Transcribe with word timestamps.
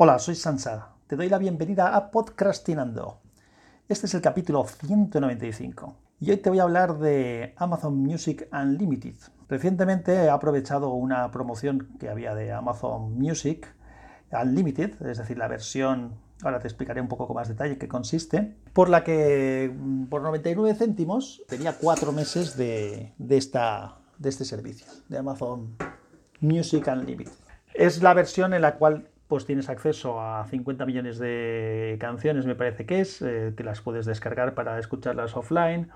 Hola, 0.00 0.20
soy 0.20 0.36
Sansada. 0.36 0.94
Te 1.08 1.16
doy 1.16 1.28
la 1.28 1.38
bienvenida 1.38 1.96
a 1.96 2.12
Podcastinando. 2.12 3.18
Este 3.88 4.06
es 4.06 4.14
el 4.14 4.20
capítulo 4.20 4.64
195 4.64 5.96
y 6.20 6.30
hoy 6.30 6.36
te 6.36 6.50
voy 6.50 6.60
a 6.60 6.62
hablar 6.62 7.00
de 7.00 7.52
Amazon 7.56 7.96
Music 7.96 8.48
Unlimited. 8.52 9.16
Recientemente 9.48 10.14
he 10.14 10.30
aprovechado 10.30 10.90
una 10.90 11.28
promoción 11.32 11.96
que 11.98 12.08
había 12.08 12.36
de 12.36 12.52
Amazon 12.52 13.18
Music 13.18 13.74
Unlimited, 14.30 15.04
es 15.04 15.18
decir, 15.18 15.36
la 15.36 15.48
versión, 15.48 16.14
ahora 16.44 16.60
te 16.60 16.68
explicaré 16.68 17.00
un 17.00 17.08
poco 17.08 17.34
más 17.34 17.48
detalle 17.48 17.76
qué 17.76 17.88
consiste, 17.88 18.56
por 18.72 18.88
la 18.88 19.02
que 19.02 19.74
mm, 19.76 20.04
por 20.04 20.22
99 20.22 20.76
céntimos 20.76 21.42
tenía 21.48 21.76
cuatro 21.76 22.12
meses 22.12 22.56
de, 22.56 23.14
esta, 23.30 23.98
de 24.16 24.28
este 24.28 24.44
servicio, 24.44 24.86
de 25.08 25.18
Amazon 25.18 25.74
Music 26.40 26.86
Unlimited. 26.86 27.32
Es 27.74 28.00
la 28.00 28.14
versión 28.14 28.54
en 28.54 28.62
la 28.62 28.76
cual 28.76 29.08
pues 29.28 29.44
tienes 29.44 29.68
acceso 29.68 30.20
a 30.20 30.46
50 30.46 30.86
millones 30.86 31.18
de 31.18 31.96
canciones, 32.00 32.46
me 32.46 32.54
parece 32.54 32.86
que 32.86 33.00
es, 33.00 33.22
eh, 33.22 33.52
que 33.56 33.62
las 33.62 33.82
puedes 33.82 34.06
descargar 34.06 34.54
para 34.54 34.78
escucharlas 34.78 35.36
offline. 35.36 35.90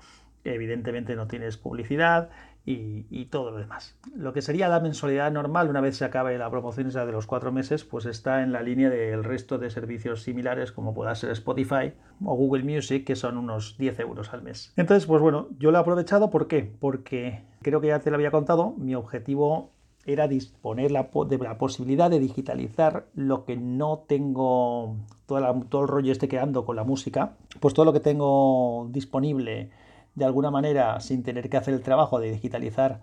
Evidentemente 0.45 1.15
no 1.15 1.27
tienes 1.27 1.57
publicidad 1.57 2.29
y, 2.65 3.25
todo 3.25 3.51
lo 3.51 3.57
demás. 3.57 3.97
Lo 4.15 4.31
que 4.33 4.41
sería 4.41 4.67
la 4.67 4.79
mensualidad 4.79 5.31
normal 5.31 5.69
una 5.69 5.81
vez 5.81 5.97
se 5.97 6.05
acabe 6.05 6.37
la 6.37 6.49
promoción 6.49 6.87
esa 6.87 7.05
de 7.05 7.11
los 7.11 7.25
cuatro 7.25 7.51
meses, 7.51 7.83
pues 7.83 8.05
está 8.05 8.43
en 8.43 8.51
la 8.51 8.61
línea 8.61 8.89
del 8.89 9.23
resto 9.23 9.57
de 9.57 9.69
servicios 9.69 10.21
similares 10.21 10.71
como 10.71 10.93
pueda 10.93 11.15
ser 11.15 11.31
Spotify 11.31 11.93
o 12.23 12.35
Google 12.35 12.63
Music, 12.63 13.05
que 13.05 13.15
son 13.15 13.37
unos 13.37 13.77
10 13.77 13.99
euros 14.01 14.33
al 14.33 14.43
mes. 14.43 14.71
Entonces, 14.77 15.07
pues 15.07 15.21
bueno, 15.21 15.47
yo 15.57 15.71
lo 15.71 15.77
he 15.77 15.81
aprovechado, 15.81 16.29
¿por 16.29 16.47
qué? 16.47 16.71
Porque 16.79 17.43
creo 17.61 17.81
que 17.81 17.87
ya 17.87 17.99
te 17.99 18.11
lo 18.11 18.15
había 18.15 18.31
contado, 18.31 18.75
mi 18.77 18.95
objetivo 18.95 19.72
era 20.05 20.27
disponer 20.27 20.91
de 20.91 21.37
la 21.37 21.57
posibilidad 21.57 22.09
de 22.09 22.19
digitalizar 22.19 23.07
lo 23.13 23.45
que 23.45 23.55
no 23.55 23.99
tengo, 24.07 24.97
todo 25.25 25.81
el 25.81 25.87
rollo 25.87 26.11
este 26.11 26.27
que 26.27 26.39
ando 26.39 26.65
con 26.65 26.75
la 26.75 26.83
música, 26.83 27.35
pues 27.59 27.73
todo 27.73 27.85
lo 27.85 27.93
que 27.93 28.01
tengo 28.01 28.87
disponible 28.91 29.69
de 30.15 30.25
alguna 30.25 30.51
manera 30.51 30.99
sin 30.99 31.23
tener 31.23 31.49
que 31.49 31.57
hacer 31.57 31.73
el 31.73 31.81
trabajo 31.81 32.19
de 32.19 32.31
digitalizar 32.31 33.01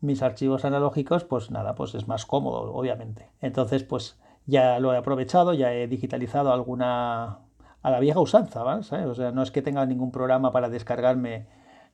mis 0.00 0.22
archivos 0.22 0.64
analógicos, 0.64 1.24
pues 1.24 1.50
nada, 1.50 1.74
pues 1.74 1.94
es 1.94 2.08
más 2.08 2.24
cómodo, 2.24 2.72
obviamente. 2.72 3.28
Entonces, 3.40 3.84
pues 3.84 4.18
ya 4.46 4.78
lo 4.78 4.94
he 4.94 4.96
aprovechado, 4.96 5.54
ya 5.54 5.74
he 5.74 5.86
digitalizado 5.86 6.52
alguna 6.52 7.40
a 7.82 7.90
la 7.90 8.00
vieja 8.00 8.20
usanza, 8.20 8.62
¿vale? 8.62 8.80
O 8.80 9.14
sea, 9.14 9.32
no 9.32 9.42
es 9.42 9.50
que 9.50 9.62
tenga 9.62 9.84
ningún 9.86 10.10
programa 10.10 10.52
para 10.52 10.68
descargarme 10.68 11.46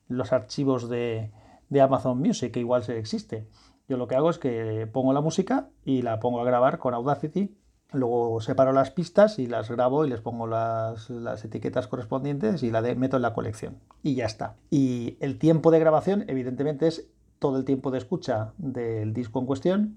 los 0.09 0.33
archivos 0.33 0.89
de, 0.89 1.31
de 1.69 1.81
Amazon 1.81 2.19
Music, 2.19 2.53
que 2.53 2.61
igual 2.61 2.85
se 2.85 2.99
existe. 2.99 3.49
Yo 3.89 3.97
lo 3.97 4.09
que 4.09 4.17
hago 4.17 4.31
es 4.31 4.39
que 4.39 4.89
pongo 4.93 5.13
la 5.13 5.21
música 5.21 5.69
y 5.85 6.03
la 6.03 6.21
pongo 6.21 6.41
a 6.41 6.45
grabar 6.45 6.79
con 6.79 6.95
Audacity 6.95 7.55
Luego 7.95 8.41
separo 8.41 8.73
las 8.73 8.91
pistas 8.91 9.39
y 9.39 9.47
las 9.47 9.71
grabo 9.71 10.05
y 10.05 10.11
les 10.11 10.21
pongo 10.21 10.49
las, 10.49 11.09
etiquetas 11.45 11.87
correspondientes 11.87 12.65
y 12.65 12.71
la 12.71 12.83
meto 12.83 13.17
en 13.17 13.23
la 13.23 13.33
colección. 13.33 13.79
Y 14.03 14.17
ya 14.17 14.27
está. 14.27 14.57
Y 14.69 15.17
el 15.21 15.39
tiempo 15.39 15.71
de 15.71 15.79
grabación, 15.79 16.25
evidentemente, 16.27 16.89
es 16.89 17.07
todo 17.39 17.57
el 17.57 17.65
tiempo 17.65 17.93
de 17.93 17.99
escucha 17.99 18.53
del 18.59 19.15
disco 19.15 19.39
en 19.39 19.47
cuestión, 19.47 19.97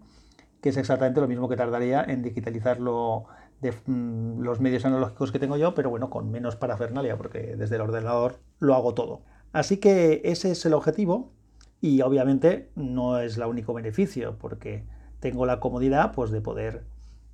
que 0.62 0.70
es 0.70 0.78
exactamente 0.78 1.22
lo 1.22 1.28
mismo 1.28 1.50
que 1.50 1.56
tardaría 1.56 2.04
en 2.04 2.22
digitalizarlo 2.22 3.26
de 3.62 3.74
mm, 3.88 4.42
los 4.42 4.60
medios 4.60 4.86
analógicos 4.86 5.32
que 5.32 5.40
tengo 5.40 5.58
yo, 5.58 5.74
pero 5.74 5.90
bueno, 5.90 6.12
con 6.12 6.30
menos 6.30 6.56
parafernalia, 6.56 7.18
porque 7.18 7.56
desde 7.56 7.78
el 7.78 7.82
ordenador 7.82 8.40
lo 8.60 8.76
hago 8.76 8.94
todo. 8.94 9.22
Así 9.54 9.78
que 9.78 10.22
ese 10.24 10.52
es 10.52 10.64
el 10.68 10.74
objetivo 10.74 11.32
y 11.82 12.02
obviamente 12.02 12.72
no 12.76 13.20
es 13.20 13.38
el 13.38 13.44
único 13.44 13.74
beneficio, 13.74 14.38
porque 14.40 14.86
tengo 15.20 15.46
la 15.46 15.60
comodidad 15.60 16.12
pues, 16.14 16.32
de 16.32 16.42
poder 16.42 16.86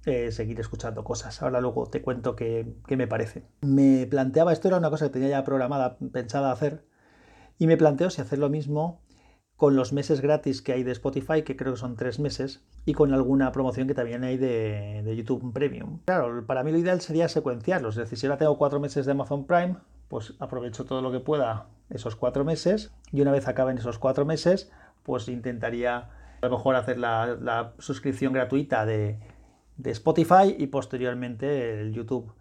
eh, 0.06 0.32
seguir 0.32 0.60
escuchando 0.60 1.04
cosas. 1.04 1.42
Ahora 1.42 1.62
luego 1.62 1.88
te 1.88 2.02
cuento 2.02 2.36
qué, 2.36 2.76
me 2.90 3.08
parece. 3.08 3.46
Me 3.62 4.06
planteaba, 4.08 4.52
esto 4.52 4.68
era 4.68 4.78
una 4.78 4.90
cosa 4.90 5.06
que 5.06 5.14
tenía 5.14 5.30
ya 5.30 5.44
programada, 5.44 5.98
pensada 6.12 6.52
hacer, 6.52 6.86
y 7.58 7.68
me 7.68 7.78
planteo 7.78 8.10
si 8.10 8.22
hacer 8.22 8.40
lo 8.40 8.50
mismo 8.50 9.02
con 9.56 9.76
los 9.78 9.94
meses 9.94 10.20
gratis 10.20 10.62
que 10.62 10.74
hay 10.74 10.84
de 10.84 10.92
Spotify, 10.92 11.44
que 11.44 11.56
creo 11.56 11.74
que 11.74 11.80
son 11.80 11.96
tres 11.96 12.20
meses, 12.20 12.66
y 12.86 12.94
con 12.94 13.14
alguna 13.14 13.52
promoción 13.54 13.88
que 13.88 13.94
también 13.94 14.26
hay 14.26 14.36
de, 14.36 15.04
de 15.06 15.16
YouTube 15.16 15.54
Premium. 15.54 16.00
Claro, 16.04 16.46
para 16.46 16.64
mí 16.64 16.72
lo 16.72 16.80
ideal 16.80 17.00
sería 17.00 17.30
secuenciarlos, 17.30 17.96
es 17.96 18.04
decir, 18.04 18.18
si 18.18 18.26
ahora 18.26 18.38
tengo 18.40 18.58
cuatro 18.58 18.82
meses 18.82 19.06
de 19.06 19.14
Amazon 19.14 19.46
Prime, 19.46 19.78
pues 20.08 20.34
aprovecho 20.40 20.86
todo 20.86 21.02
lo 21.02 21.12
que 21.12 21.20
pueda 21.20 21.68
esos 21.90 22.16
cuatro 22.16 22.44
meses, 22.46 22.94
y 23.12 23.22
una 23.22 23.32
vez 23.32 23.48
acaben 23.48 23.78
esos 23.78 24.00
cuatro 24.00 24.26
meses, 24.26 24.72
pues 25.04 25.28
intentaría 25.28 26.10
a 26.42 26.46
lo 26.46 26.58
mejor 26.58 26.76
hacer 26.76 26.98
la 26.98 27.74
suscripción 27.80 28.34
gratuita 28.34 28.86
de 28.86 29.20
de 29.78 29.92
Spotify 29.92 30.56
y 30.58 30.68
posteriormente 30.68 31.82
el 31.82 31.94
YouTube 31.94 32.34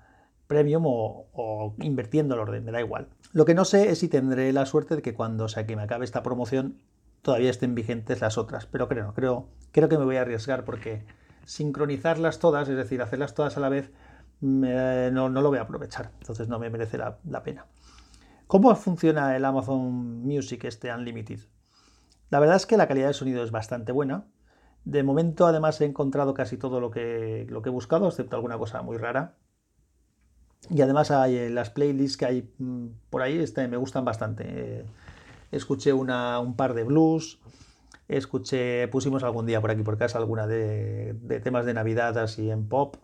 Premium 0.47 0.85
o, 0.87 1.75
invirtiendo 1.81 2.35
el 2.35 2.41
orden, 2.41 2.65
me 2.65 2.73
da 2.73 2.81
igual. 2.81 3.09
Lo 3.33 3.45
que 3.45 3.55
no 3.55 3.65
sé 3.65 3.91
es 3.91 4.01
si 4.01 4.09
tendré 4.09 4.53
la 4.53 4.67
suerte 4.67 4.97
de 4.97 5.03
que 5.03 5.15
cuando 5.15 5.49
sea 5.49 5.67
que 5.67 5.77
me 5.77 5.83
acabe 5.83 6.05
esta 6.05 6.23
promoción 6.23 6.77
todavía 7.23 7.51
estén 7.51 7.75
vigentes 7.75 8.21
las 8.21 8.37
otras, 8.37 8.67
pero 8.67 8.89
creo, 8.89 9.15
creo, 9.15 9.49
creo 9.71 9.89
que 9.89 9.97
me 9.97 10.05
voy 10.05 10.17
a 10.17 10.23
arriesgar 10.23 10.65
porque 10.65 11.05
sincronizarlas 11.45 12.39
todas, 12.39 12.69
es 12.69 12.77
decir, 12.77 13.01
hacerlas 13.01 13.35
todas 13.35 13.57
a 13.57 13.61
la 13.61 13.69
vez, 13.69 13.93
no, 14.43 15.29
lo 15.29 15.49
voy 15.49 15.59
a 15.59 15.63
aprovechar, 15.63 16.11
entonces 16.21 16.49
no 16.49 16.59
me 16.59 16.69
merece 16.69 16.99
la, 16.99 17.19
la 17.25 17.43
pena. 17.43 17.67
¿Cómo 18.47 18.75
funciona 18.77 19.35
el 19.35 19.45
Amazon 19.45 20.23
Music 20.23 20.65
este 20.65 20.93
Unlimited? 20.93 21.41
La 22.29 22.41
verdad 22.41 22.57
es 22.57 22.67
que 22.67 22.77
la 22.77 22.87
calidad 22.87 23.09
de 23.09 23.15
sonido 23.15 23.43
es 23.43 23.51
bastante 23.51 23.93
buena, 23.93 24.27
de 24.85 25.03
momento, 25.03 25.47
además, 25.47 25.81
he 25.81 25.85
encontrado 25.85 26.35
casi 26.35 26.57
todo 26.57 26.81
lo 26.81 26.91
que, 26.91 27.47
lo 27.49 27.63
que 27.63 27.69
he 27.69 27.73
buscado, 27.73 28.09
excepto 28.09 28.37
alguna 28.37 28.59
cosa 28.59 28.83
muy 28.83 28.97
rara. 28.97 29.37
Y 30.71 30.81
además 30.81 31.11
hay 31.11 31.37
eh, 31.37 31.51
las 31.51 31.71
playlists 31.71 32.17
que 32.17 32.27
hay 32.27 32.53
mm, 32.59 32.87
por 33.11 33.23
ahí 33.23 33.39
este, 33.39 33.67
me 33.69 33.77
gustan 33.77 34.05
bastante. 34.05 34.45
Eh, 34.47 34.85
escuché 35.53 35.93
una, 35.93 36.41
un 36.41 36.57
par 36.57 36.75
de 36.75 36.85
blues, 36.85 37.41
escuché, 38.09 38.89
pusimos 38.89 39.23
algún 39.23 39.47
día 39.47 39.61
por 39.61 39.71
aquí 39.71 39.83
por 39.83 39.99
casa 39.99 40.19
alguna 40.19 40.47
de, 40.47 41.15
temas 41.43 41.65
de 41.65 41.75
Navidad 41.75 42.19
así 42.19 42.51
en 42.51 42.69
pop 42.69 42.97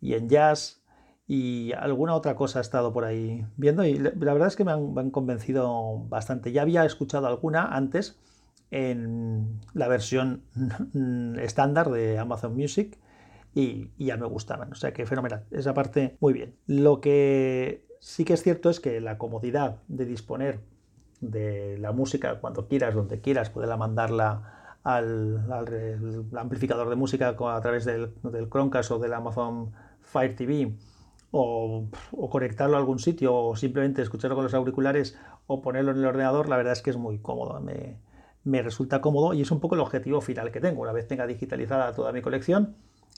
y 0.00 0.14
en 0.14 0.28
jazz 0.28 0.82
y 1.26 1.72
alguna 1.72 2.14
otra 2.14 2.34
cosa 2.36 2.60
he 2.60 2.62
estado 2.62 2.92
por 2.92 3.04
ahí 3.04 3.44
viendo 3.56 3.84
y 3.84 3.98
la, 3.98 4.10
verdad 4.10 4.48
es 4.48 4.56
que 4.56 4.64
me 4.64 4.72
han 4.72 5.10
convencido 5.10 6.06
bastante. 6.08 6.52
Ya 6.52 6.62
había 6.62 6.84
escuchado 6.84 7.26
alguna 7.26 7.64
antes, 7.76 8.18
en 8.70 9.60
la 9.74 9.88
versión 9.88 10.42
estándar 11.40 11.90
de 11.90 12.18
Amazon 12.18 12.54
Music 12.54 12.98
y, 13.54 13.90
ya 13.98 14.16
me 14.16 14.26
gustaban. 14.26 14.72
O 14.72 14.74
sea 14.74 14.92
que 14.92 15.06
fenomenal. 15.06 15.44
Esa 15.50 15.74
parte 15.74 16.16
muy 16.20 16.32
bien. 16.32 16.54
Lo 16.66 17.00
que 17.00 17.86
sí 18.00 18.24
que 18.24 18.34
es 18.34 18.42
cierto 18.42 18.70
es 18.70 18.80
que 18.80 19.00
la 19.00 19.18
comodidad 19.18 19.78
de 19.88 20.04
disponer 20.04 20.60
de 21.20 21.78
la 21.78 21.92
música 21.92 22.40
cuando 22.40 22.68
quieras, 22.68 22.94
donde 22.94 23.20
quieras, 23.20 23.50
poderla 23.50 23.76
mandarla 23.76 24.76
al, 24.84 25.44
amplificador 26.36 26.88
de 26.88 26.96
música 26.96 27.36
a 27.38 27.60
través 27.60 27.84
del, 27.84 28.12
del, 28.22 28.48
Chromecast 28.48 28.92
o 28.92 28.98
del 28.98 29.12
Amazon 29.12 29.72
Fire 30.08 30.34
TV 30.34 30.74
o, 31.30 31.84
o, 32.12 32.30
conectarlo 32.30 32.76
a 32.76 32.80
algún 32.80 32.98
sitio 32.98 33.34
o 33.34 33.56
simplemente 33.56 34.00
escucharlo 34.00 34.34
con 34.34 34.44
los 34.44 34.54
auriculares 34.54 35.18
o 35.46 35.60
ponerlo 35.60 35.92
en 35.92 35.98
el 35.98 36.06
ordenador, 36.06 36.48
la 36.48 36.56
verdad 36.56 36.72
es 36.72 36.82
que 36.82 36.90
es 36.90 36.96
muy 36.96 37.18
cómodo. 37.18 37.60
Me, 38.44 38.62
resulta 38.62 39.02
cómodo 39.02 39.34
y 39.34 39.42
es 39.42 39.50
un 39.50 39.60
poco 39.60 39.74
el 39.74 39.80
objetivo 39.82 40.20
final 40.20 40.50
que 40.50 40.60
tengo. 40.60 40.82
Una 40.82 40.92
vez 40.92 41.06
tenga 41.06 41.26
digitalizada 41.26 41.92
toda 41.94 42.12
mi 42.12 42.22
colección, 42.22 42.76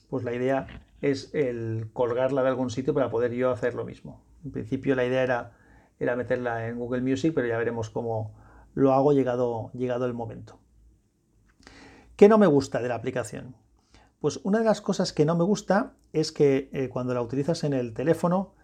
pues 0.09 0.25
la 0.25 0.34
idea 0.34 0.67
es 1.01 1.33
el 1.34 1.91
colgarla 1.93 2.43
de 2.43 2.49
algún 2.49 2.71
sitio 2.71 2.93
para 2.95 3.11
poder 3.11 3.33
yo 3.33 3.51
hacer 3.51 3.75
lo 3.75 3.84
mismo. 3.84 4.21
En 4.45 4.51
principio 4.51 4.97
la 4.97 5.05
idea 5.05 5.22
era, 5.22 5.53
era 6.01 6.17
meterla 6.17 6.67
en 6.67 6.78
Google 6.78 7.03
Music, 7.03 7.33
pero 7.34 7.47
ya 7.47 7.59
veremos 7.59 7.91
cómo 7.91 8.34
lo 8.75 8.93
hago 8.93 9.12
llegado, 9.12 9.71
llegado 9.72 10.07
el 10.07 10.15
momento. 10.15 10.59
¿Qué 12.17 12.28
no 12.28 12.39
me 12.39 12.47
gusta 12.47 12.83
de 12.83 12.89
la 12.89 12.97
aplicación? 12.97 13.55
Pues 14.21 14.41
una 14.45 14.59
de 14.59 14.65
las 14.65 14.81
cosas 14.81 15.13
que 15.13 15.25
no 15.25 15.37
me 15.37 15.45
gusta 15.45 15.95
es 16.13 16.33
que 16.33 16.69
eh, 16.73 16.89
cuando 16.89 17.15
la 17.15 17.23
utilizas 17.23 17.65
en 17.65 17.73
el 17.73 17.95
teléfono 17.95 18.55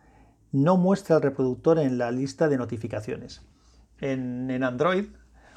no 0.53 0.77
muestra 0.77 1.17
el 1.17 1.23
reproductor 1.23 1.79
en 1.79 1.99
la 1.99 2.11
lista 2.11 2.49
de 2.49 2.59
notificaciones. 2.59 3.43
En, 3.99 4.51
en 4.51 4.63
Android 4.63 5.07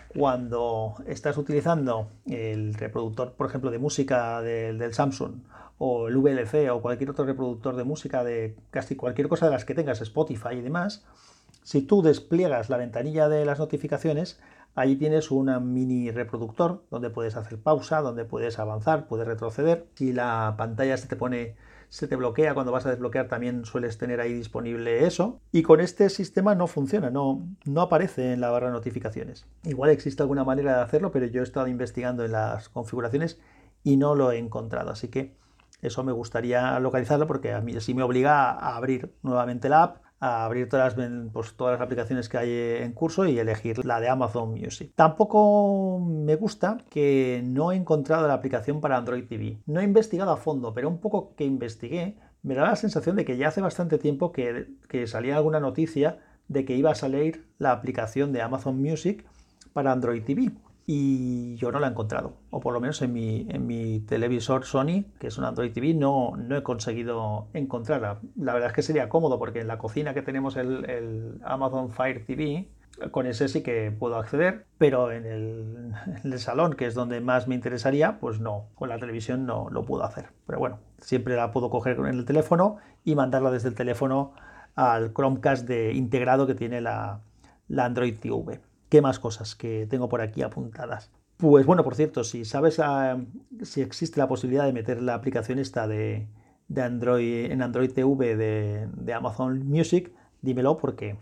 cuando 0.09 0.95
estás 1.05 1.37
utilizando 1.37 2.09
el 2.25 2.73
reproductor, 2.73 3.33
por 3.33 3.47
ejemplo, 3.47 3.69
de 3.69 3.77
música 3.77 4.41
del, 4.41 4.93
Samsung 4.93 5.43
o 5.77 6.07
el 6.07 6.17
VLC 6.17 6.71
o 6.71 6.81
cualquier 6.81 7.11
otro 7.11 7.25
reproductor 7.25 7.75
de 7.75 7.83
música 7.83 8.23
de 8.23 8.57
casi 8.71 8.95
cualquier 8.95 9.29
cosa 9.29 9.45
de 9.45 9.51
las 9.51 9.65
que 9.65 9.75
tengas, 9.75 10.01
Spotify 10.01 10.55
y 10.55 10.61
demás, 10.61 11.05
si 11.63 11.81
tú 11.83 12.01
despliegas 12.01 12.69
la 12.69 12.77
ventanilla 12.77 13.29
de 13.29 13.45
las 13.45 13.59
notificaciones, 13.59 14.39
ahí 14.79 14.95
tienes 14.95 15.31
un 15.31 15.73
mini 15.73 16.11
reproductor 16.11 16.83
donde 16.89 17.09
puedes 17.09 17.35
hacer 17.35 17.61
pausa, 17.61 18.01
donde 18.01 18.25
puedes 18.25 18.59
avanzar, 18.59 19.07
puedes 19.07 19.27
retroceder. 19.27 19.87
Si 19.95 20.13
la 20.13 20.55
pantalla 20.57 20.97
se 20.97 21.07
te 21.07 21.15
pone 21.15 21.55
se 21.89 22.07
te 22.07 22.15
bloquea, 22.15 22.53
cuando 22.53 22.71
vas 22.71 22.85
a 22.85 22.91
desbloquear 22.91 23.27
también 23.27 23.65
sueles 23.65 23.97
tener 23.97 24.21
ahí 24.21 24.31
disponible 24.33 25.05
eso. 25.07 25.41
Y 25.51 25.63
con 25.63 25.81
este 25.81 26.09
sistema 26.09 26.53
no 26.55 26.67
funciona, 26.67 27.09
no, 27.09 27.47
no 27.65 27.81
aparece 27.81 28.31
en 28.33 28.41
la 28.41 28.51
barra 28.51 28.67
de 28.67 28.73
notificaciones. 28.73 29.47
Igual 29.63 29.89
existe 29.89 30.21
alguna 30.21 30.43
manera 30.43 30.77
de 30.77 30.83
hacerlo, 30.83 31.11
pero 31.11 31.25
yo 31.25 31.41
he 31.41 31.43
estado 31.43 31.67
investigando 31.67 32.23
en 32.23 32.33
las 32.33 32.69
configuraciones 32.69 33.39
y 33.83 33.97
no 33.97 34.13
lo 34.15 34.31
he 34.31 34.37
encontrado. 34.37 34.91
Así 34.91 35.07
que 35.09 35.35
Eso 35.81 36.03
me 36.03 36.11
gustaría 36.11 36.77
localizarlo 36.79 37.25
porque 37.27 37.53
a 37.53 37.61
mí 37.61 37.79
sí 37.79 37.93
me 37.93 38.03
obliga 38.03 38.51
a 38.51 38.75
abrir 38.75 39.15
nuevamente 39.23 39.69
la 39.69 39.83
app, 39.83 39.97
a 40.19 40.45
abrir 40.45 40.67
todas 40.67 40.97
las, 40.97 41.09
pues, 41.31 41.53
todas 41.53 41.73
las 41.79 41.81
aplicaciones 41.81 42.29
que 42.29 42.37
hay 42.37 42.51
en 42.83 42.93
curso 42.93 43.25
y 43.25 43.39
elegir 43.39 43.85
la 43.85 43.99
de 43.99 44.09
Amazon 44.09 44.51
Music. 44.51 44.91
Tampoco 44.95 45.99
me 45.99 46.35
gusta 46.35 46.77
que 46.89 47.41
no 47.45 47.71
he 47.71 47.75
encontrado 47.75 48.27
la 48.27 48.33
aplicación 48.33 48.81
para 48.81 48.97
Android 48.97 49.25
TV. 49.25 49.59
No 49.65 49.79
he 49.79 49.83
investigado 49.83 50.31
a 50.31 50.37
fondo, 50.37 50.73
pero 50.73 50.89
un 50.89 50.99
poco 50.99 51.35
que 51.35 51.45
investigué, 51.45 52.17
me 52.43 52.55
da 52.55 52.63
la 52.63 52.75
sensación 52.75 53.15
de 53.15 53.25
que 53.25 53.37
ya 53.37 53.49
hace 53.49 53.61
bastante 53.61 53.97
tiempo 53.97 54.31
que, 54.31 54.67
que 54.87 55.07
salía 55.07 55.37
alguna 55.37 55.59
noticia 55.59 56.19
de 56.47 56.65
que 56.65 56.75
iba 56.75 56.91
a 56.91 56.95
salir 56.95 57.47
la 57.57 57.71
aplicación 57.71 58.33
de 58.33 58.41
Amazon 58.41 58.81
Music 58.81 59.25
para 59.73 59.91
Android 59.91 60.23
TV 60.23 60.51
y 60.91 61.55
yo 61.57 61.71
no 61.71 61.79
la 61.79 61.85
he 61.85 61.91
encontrado, 61.91 62.33
o 62.49 62.59
por 62.59 62.73
lo 62.73 62.79
menos 62.79 62.99
en 63.03 63.13
mi, 63.13 63.45
en 63.51 63.67
mi 63.67 63.99
televisor 63.99 64.65
Sony, 64.65 65.05
que 65.19 65.27
es 65.27 65.37
un 65.37 65.43
Android 65.43 65.71
TV, 65.71 65.93
no, 65.93 66.35
no 66.35 66.57
he 66.57 66.63
conseguido 66.63 67.45
encontrarla. 67.53 68.21
La 68.35 68.53
verdad 68.53 68.69
es 68.69 68.75
que 68.75 68.81
sería 68.81 69.07
cómodo 69.07 69.37
porque 69.37 69.61
en 69.61 69.67
la 69.67 69.77
cocina 69.77 70.15
que 70.15 70.23
tenemos 70.23 70.57
el, 70.57 71.39
Amazon 71.43 71.91
Fire 71.91 72.25
TV, 72.25 72.69
con 73.11 73.27
ese 73.27 73.49
sí 73.49 73.61
que 73.61 73.91
puedo 73.91 74.15
acceder, 74.15 74.65
pero 74.79 75.11
en 75.11 75.27
el, 75.27 75.93
en 76.23 76.31
el, 76.31 76.39
salón, 76.39 76.73
que 76.73 76.87
es 76.87 76.95
donde 76.95 77.21
más 77.21 77.47
me 77.47 77.53
interesaría, 77.53 78.19
pues 78.19 78.39
no, 78.39 78.69
con 78.73 78.89
la 78.89 78.97
televisión 78.97 79.45
no 79.45 79.69
lo 79.69 79.85
puedo 79.85 80.03
hacer. 80.03 80.29
Pero 80.47 80.57
bueno, 80.57 80.79
siempre 80.97 81.35
la 81.35 81.51
puedo 81.51 81.69
coger 81.69 81.99
en 81.99 82.07
el 82.07 82.25
teléfono 82.25 82.77
y 83.03 83.13
mandarla 83.13 83.51
desde 83.51 83.69
el 83.69 83.75
teléfono 83.75 84.33
al 84.73 85.13
Chromecast 85.13 85.67
de 85.67 85.93
integrado 85.93 86.47
que 86.47 86.55
tiene 86.55 86.81
la, 86.81 87.19
la 87.67 87.85
Android 87.85 88.17
TV. 88.17 88.59
¿Qué 88.89 89.01
más 89.01 89.19
cosas 89.19 89.55
que 89.55 89.85
tengo 89.87 90.09
por 90.09 90.21
aquí 90.21 90.41
apuntadas? 90.41 91.11
Pues 91.37 91.65
bueno, 91.65 91.83
por 91.83 91.95
cierto, 91.95 92.23
si 92.23 92.43
sabes 92.43 92.79
ah, 92.79 93.17
si 93.61 93.81
existe 93.81 94.19
la 94.19 94.27
posibilidad 94.27 94.65
de 94.65 94.73
meter 94.73 95.01
la 95.01 95.13
aplicación 95.13 95.59
esta 95.59 95.87
de, 95.87 96.27
Android 96.75 97.51
en 97.51 97.61
Android 97.61 97.91
TV 97.91 98.35
de, 98.35 99.13
Amazon 99.13 99.65
Music, 99.65 100.11
dímelo 100.41 100.77
porque 100.77 101.17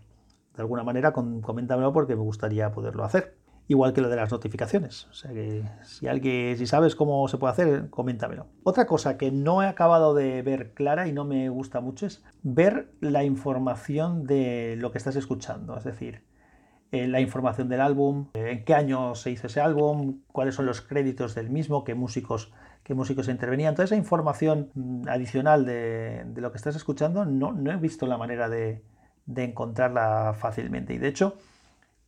de 0.56 0.62
alguna 0.62 0.82
manera 0.82 1.12
coméntamelo 1.12 1.92
porque 1.92 2.16
me 2.16 2.22
gustaría 2.22 2.72
poderlo 2.72 3.04
hacer. 3.04 3.36
Igual 3.70 3.92
que 3.92 4.00
lo 4.00 4.08
de 4.08 4.16
las 4.16 4.32
notificaciones. 4.32 5.06
O 5.08 5.12
sea 5.12 5.30
que 5.32 5.62
si 5.82 6.08
alguien, 6.08 6.56
si 6.56 6.66
sabes 6.66 6.96
cómo 6.96 7.28
se 7.28 7.36
puede 7.36 7.52
hacer, 7.52 7.90
coméntamelo. 7.90 8.46
Otra 8.64 8.86
cosa 8.86 9.18
que 9.18 9.30
no 9.30 9.62
he 9.62 9.66
acabado 9.66 10.14
de 10.14 10.40
ver 10.40 10.72
clara 10.72 11.06
y 11.06 11.12
no 11.12 11.26
me 11.26 11.50
gusta 11.50 11.80
mucho 11.80 12.06
es 12.06 12.24
ver 12.42 12.90
la 13.00 13.24
información 13.24 14.24
de 14.24 14.76
lo 14.78 14.90
que 14.90 14.96
estás 14.96 15.16
escuchando. 15.16 15.76
Es 15.76 15.84
decir, 15.84 16.22
eh, 16.90 17.06
la 17.06 17.20
información 17.20 17.68
del 17.68 17.82
álbum, 17.82 18.28
eh, 18.34 18.50
en 18.52 18.64
qué 18.64 18.74
año 18.74 19.14
se 19.14 19.30
hizo 19.30 19.46
ese 19.46 19.60
álbum, 19.60 20.22
cuáles 20.32 20.54
son 20.54 20.64
los 20.64 20.80
créditos 20.80 21.34
del 21.34 21.50
mismo, 21.50 21.84
qué 21.84 21.94
músicos, 21.94 22.50
qué 22.82 22.94
músicos 22.94 23.28
intervenían. 23.28 23.74
Toda 23.74 23.84
esa 23.84 23.96
información 23.96 24.70
mm, 24.74 25.08
adicional 25.08 25.66
de, 25.66 26.24
lo 26.36 26.50
que 26.50 26.56
estás 26.56 26.76
escuchando 26.76 27.26
no, 27.26 27.52
no, 27.52 27.72
he 27.72 27.76
visto 27.76 28.06
la 28.06 28.16
manera 28.16 28.48
de, 28.48 28.82
encontrarla 29.36 30.34
fácilmente. 30.38 30.94
Y 30.94 30.98
de 30.98 31.08
hecho, 31.08 31.36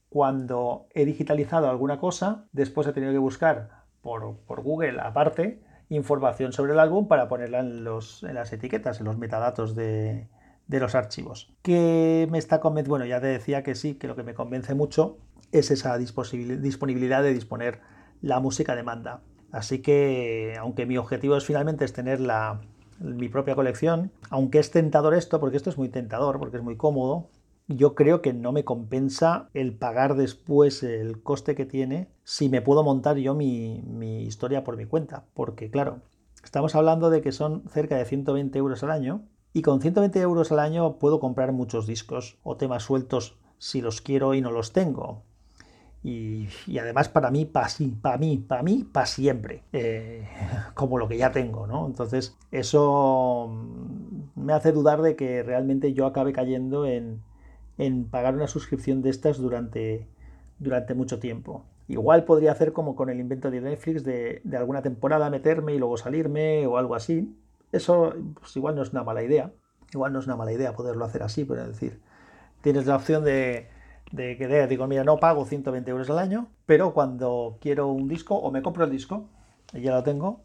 cuando 0.09 0.87
he 0.95 1.05
digitalizado 1.05 1.69
alguna 1.69 1.99
cosa, 1.99 2.47
después 2.53 2.87
he 2.87 2.93
tenido 2.95 3.13
que 3.13 3.19
buscar 3.19 3.85
por, 4.01 4.39
por 4.47 4.63
Google 4.63 4.99
aparte 5.01 5.61
información 5.91 6.53
sobre 6.53 6.73
el 6.73 6.79
álbum 6.79 7.07
para 7.09 7.29
ponerla 7.29 7.61
en, 7.61 7.85
los, 7.85 8.23
en 8.23 8.35
las 8.37 8.53
etiquetas, 8.53 9.01
en 9.01 9.07
los 9.07 9.19
metadatos 9.19 9.75
de, 9.75 10.29
de 10.71 10.79
los 10.79 10.95
archivos. 10.95 11.53
¿Qué 11.63 12.29
me 12.31 12.39
está 12.39 12.61
convenciendo? 12.61 12.91
Bueno, 12.91 13.05
ya 13.05 13.21
te 13.21 13.27
decía 13.27 13.65
que 13.65 13.75
sí, 13.75 13.95
que 13.95 14.07
lo 14.07 14.15
que 14.15 14.23
me 14.23 14.35
convence 14.35 14.75
mucho 14.75 15.19
es 15.51 15.73
esa 15.73 15.99
disponibilidad 15.99 17.25
de 17.25 17.35
disponer 17.35 17.81
la 18.23 18.39
música 18.39 18.73
de 18.73 18.79
demanda. 18.79 19.21
Así 19.51 19.83
que, 19.83 20.55
aunque 20.61 20.87
mi 20.87 20.97
objetivo 20.97 21.37
es 21.37 21.45
finalmente 21.45 21.85
es 21.85 21.93
tener 21.93 22.21
la, 22.21 22.61
mi 23.01 23.29
propia 23.29 23.57
colección, 23.57 24.13
aunque 24.31 24.61
es 24.61 24.71
tentador 24.71 25.15
esto, 25.15 25.41
porque 25.41 25.57
esto 25.57 25.71
es 25.71 25.77
muy 25.77 25.89
tentador, 25.89 26.39
porque 26.39 26.59
es 26.59 26.63
muy 26.63 26.77
cómodo, 26.77 27.31
yo 27.67 27.97
creo 27.97 28.23
que 28.23 28.33
no 28.33 28.53
me 28.53 28.65
compensa 28.65 29.49
el 29.55 29.77
pagar 29.77 30.15
después 30.15 30.85
el 30.85 31.21
coste 31.25 31.57
que 31.57 31.67
tiene 31.67 32.13
si 32.23 32.49
me 32.49 32.63
puedo 32.63 32.85
montar 32.85 33.17
yo 33.17 33.35
mi, 33.35 33.83
mi 33.89 34.23
historia 34.23 34.63
por 34.63 34.77
mi 34.77 34.85
cuenta. 34.85 35.25
Porque, 35.35 35.69
claro, 35.69 36.03
estamos 36.45 36.77
hablando 36.77 37.11
de 37.11 37.23
que 37.23 37.33
son 37.33 37.65
cerca 37.69 37.97
de 37.97 38.05
120 38.05 38.57
euros 38.57 38.85
al 38.85 38.93
año 38.93 39.25
y 39.53 39.63
con 39.63 39.81
120 39.81 40.21
euros 40.21 40.53
al 40.53 40.61
año 40.61 40.97
puedo 40.99 41.21
comprar 41.21 41.53
muchos 41.53 41.87
discos 41.87 42.39
o 42.43 42.57
temas 42.57 42.85
sueltos 42.85 43.37
si 43.59 43.81
los 43.81 44.01
quiero 44.01 44.35
y 44.35 44.41
no 44.41 44.51
los 44.51 44.73
tengo. 44.73 45.23
Y, 46.03 46.49
además 46.79 47.11
para 47.11 47.31
mí, 47.31 47.45
para 47.45 47.69
sí, 47.69 47.95
para 48.01 48.17
mí, 48.17 48.39
para 48.39 48.63
mí, 48.63 48.89
para 48.91 49.05
siempre, 49.05 49.63
eh, 49.73 50.27
como 50.75 50.99
lo 50.99 51.09
que 51.09 51.19
ya 51.19 51.31
tengo, 51.31 51.67
¿no? 51.67 51.87
Entonces 51.87 52.37
eso 52.51 53.49
mm, 53.51 54.41
me 54.41 54.53
hace 54.55 54.73
dudar 54.73 55.03
de 55.03 55.15
que 55.17 55.43
realmente 55.43 55.93
yo 55.93 56.07
acabe 56.07 56.33
cayendo 56.33 56.87
en, 56.87 57.23
pagar 58.11 58.35
una 58.35 58.47
suscripción 58.47 59.03
de 59.03 59.11
estas 59.11 59.39
durante, 59.39 60.07
durante 60.59 60.95
mucho 60.95 61.19
tiempo. 61.19 61.65
Igual 61.89 62.25
podría 62.25 62.53
hacer 62.53 62.73
como 62.73 62.95
con 62.95 63.11
el 63.11 63.21
invento 63.21 63.51
de 63.51 63.61
Netflix 63.61 64.05
de, 64.05 64.41
de 64.45 64.57
alguna 64.57 64.83
temporada 64.83 65.29
meterme 65.29 65.75
y 65.75 65.79
luego 65.79 65.97
salirme 65.97 66.67
o 66.67 66.77
algo 66.79 66.95
así, 66.95 67.35
eso 67.73 68.15
pues 68.35 68.57
igual 68.57 68.75
no 68.75 68.83
es 68.83 68.91
una 68.91 69.05
mala 69.05 69.23
idea, 69.23 69.53
igual 69.93 70.13
no 70.13 70.19
es 70.19 70.27
una 70.27 70.37
mala 70.37 70.53
idea 70.53 70.75
poderlo 70.75 71.05
hacer 71.05 71.23
así, 71.23 71.45
pero 71.45 71.63
es 71.63 71.69
decir, 71.69 72.01
tienes 72.61 72.87
la 72.87 72.97
opción 72.97 73.25
de, 73.25 73.69
de 74.13 74.37
que 74.37 74.67
digo, 74.67 74.87
mira, 74.87 75.05
no 75.05 75.19
pago 75.19 75.45
120 75.45 75.91
euros 75.91 76.11
al 76.11 76.19
año, 76.19 76.49
pero 76.67 76.93
cuando 76.93 77.59
quiero 77.61 77.89
un 77.89 78.09
disco 78.09 78.37
o 78.37 78.51
me 78.51 78.63
compro 78.63 78.85
el 78.85 78.91
disco 78.91 79.29
y 79.73 79.83
ya 79.83 79.95
lo 79.95 80.03
tengo, 80.03 80.43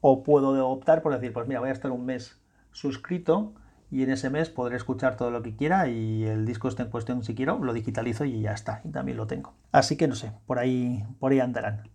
o 0.00 0.22
puedo 0.22 0.68
optar 0.68 1.02
por 1.02 1.12
decir, 1.12 1.32
pues 1.32 1.46
mira, 1.46 1.60
voy 1.60 1.70
a 1.70 1.72
estar 1.72 1.90
un 1.90 2.04
mes 2.04 2.40
suscrito 2.72 3.54
y 3.90 4.02
en 4.02 4.10
ese 4.10 4.30
mes 4.30 4.50
podré 4.50 4.76
escuchar 4.76 5.16
todo 5.16 5.30
lo 5.30 5.42
que 5.42 5.56
quiera 5.56 5.88
y 5.88 6.24
el 6.24 6.46
disco 6.46 6.68
está 6.68 6.84
en 6.84 6.90
cuestión 6.90 7.24
si 7.24 7.34
quiero, 7.34 7.58
lo 7.58 7.72
digitalizo 7.72 8.24
y 8.24 8.40
ya 8.40 8.52
está, 8.52 8.80
y 8.84 8.90
también 8.90 9.16
lo 9.16 9.26
tengo. 9.26 9.54
Así 9.72 9.96
que 9.96 10.06
no 10.06 10.14
sé, 10.14 10.32
por 10.46 10.58
ahí, 10.58 11.04
por 11.18 11.32
ahí 11.32 11.40
andarán. 11.40 11.88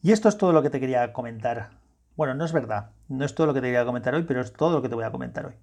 Y 0.00 0.12
esto 0.12 0.28
es 0.28 0.38
todo 0.38 0.52
lo 0.52 0.62
que 0.62 0.70
te 0.70 0.78
quería 0.78 1.12
comentar 1.12 1.70
bueno, 2.18 2.34
no 2.34 2.44
es 2.44 2.52
verdad, 2.52 2.90
no 3.06 3.24
es 3.24 3.32
todo 3.32 3.46
lo 3.46 3.54
que 3.54 3.60
te 3.60 3.68
voy 3.68 3.76
a 3.76 3.84
comentar 3.84 4.12
hoy, 4.12 4.24
pero 4.24 4.40
es 4.40 4.52
todo 4.52 4.72
lo 4.72 4.82
que 4.82 4.88
te 4.88 4.96
voy 4.96 5.04
a 5.04 5.12
comentar 5.12 5.46
hoy. 5.46 5.54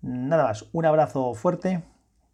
Nada 0.00 0.44
más, 0.44 0.66
un 0.72 0.86
abrazo 0.86 1.34
fuerte 1.34 1.84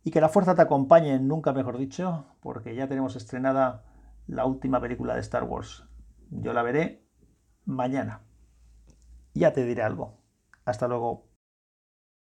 y 0.04 0.12
que 0.12 0.20
la 0.20 0.28
fuerza 0.28 0.54
te 0.54 0.62
acompañe, 0.62 1.18
nunca 1.18 1.52
mejor 1.52 1.76
dicho, 1.76 2.26
porque 2.40 2.76
ya 2.76 2.86
tenemos 2.86 3.16
estrenada 3.16 3.82
la 4.28 4.46
última 4.46 4.80
película 4.80 5.14
de 5.14 5.20
Star 5.20 5.42
Wars. 5.42 5.82
Yo 6.30 6.52
la 6.52 6.62
veré 6.62 7.08
mañana. 7.64 8.20
Ya 9.32 9.52
te 9.52 9.64
diré 9.64 9.82
algo. 9.82 10.22
Hasta 10.64 10.86
luego. 10.86 11.33